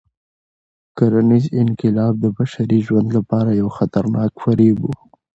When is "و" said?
4.81-4.85